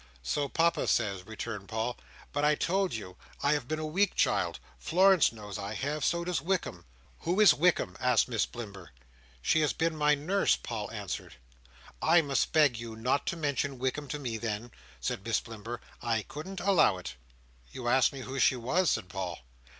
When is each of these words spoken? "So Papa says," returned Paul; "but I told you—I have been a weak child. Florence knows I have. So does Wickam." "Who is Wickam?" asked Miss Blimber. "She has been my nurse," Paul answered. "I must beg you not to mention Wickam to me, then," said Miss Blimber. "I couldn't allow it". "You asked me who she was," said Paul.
"So 0.23 0.49
Papa 0.49 0.87
says," 0.87 1.27
returned 1.27 1.69
Paul; 1.69 1.95
"but 2.33 2.43
I 2.43 2.55
told 2.55 2.95
you—I 2.95 3.53
have 3.53 3.67
been 3.67 3.77
a 3.77 3.85
weak 3.85 4.15
child. 4.15 4.59
Florence 4.79 5.31
knows 5.31 5.59
I 5.59 5.75
have. 5.75 6.03
So 6.03 6.23
does 6.25 6.41
Wickam." 6.41 6.85
"Who 7.19 7.39
is 7.39 7.53
Wickam?" 7.53 7.95
asked 7.99 8.27
Miss 8.27 8.47
Blimber. 8.47 8.93
"She 9.43 9.59
has 9.61 9.73
been 9.73 9.95
my 9.95 10.15
nurse," 10.15 10.55
Paul 10.55 10.89
answered. 10.89 11.35
"I 12.01 12.23
must 12.23 12.51
beg 12.51 12.79
you 12.79 12.95
not 12.95 13.27
to 13.27 13.37
mention 13.37 13.77
Wickam 13.77 14.07
to 14.07 14.17
me, 14.17 14.37
then," 14.39 14.71
said 14.99 15.23
Miss 15.23 15.39
Blimber. 15.39 15.79
"I 16.01 16.23
couldn't 16.23 16.61
allow 16.61 16.97
it". 16.97 17.13
"You 17.71 17.87
asked 17.87 18.11
me 18.11 18.21
who 18.21 18.39
she 18.39 18.55
was," 18.55 18.89
said 18.89 19.07
Paul. 19.07 19.37